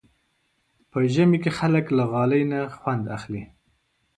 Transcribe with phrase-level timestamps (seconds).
[0.89, 3.43] په ژمي کې خلک له غالۍ نه خوند اخلي.